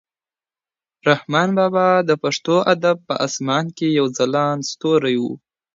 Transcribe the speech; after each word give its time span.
رحمان 1.09 1.49
بابا 1.57 1.87
د 2.09 2.11
پښتو 2.23 2.55
ادب 2.73 2.97
په 3.07 3.13
اسمان 3.27 3.65
کې 3.77 3.87
یو 3.97 4.05
ځلانده 4.17 4.67
ستوری 4.71 5.15
و. 5.19 5.23